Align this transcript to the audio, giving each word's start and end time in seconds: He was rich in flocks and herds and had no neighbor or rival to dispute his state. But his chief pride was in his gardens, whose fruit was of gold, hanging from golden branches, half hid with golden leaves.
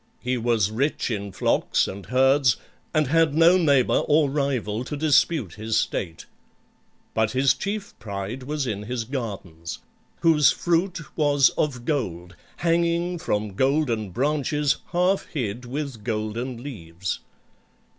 He 0.23 0.35
was 0.35 0.71
rich 0.71 1.11
in 1.11 1.31
flocks 1.31 1.87
and 1.87 2.07
herds 2.07 2.57
and 2.91 3.05
had 3.05 3.35
no 3.35 3.55
neighbor 3.55 3.97
or 4.07 4.31
rival 4.31 4.83
to 4.85 4.97
dispute 4.97 5.53
his 5.53 5.77
state. 5.79 6.25
But 7.13 7.33
his 7.33 7.53
chief 7.53 7.93
pride 7.99 8.41
was 8.41 8.65
in 8.65 8.81
his 8.81 9.03
gardens, 9.03 9.77
whose 10.21 10.51
fruit 10.51 11.15
was 11.15 11.49
of 11.49 11.85
gold, 11.85 12.35
hanging 12.55 13.19
from 13.19 13.53
golden 13.53 14.09
branches, 14.09 14.77
half 14.91 15.27
hid 15.33 15.65
with 15.65 16.03
golden 16.03 16.63
leaves. 16.63 17.19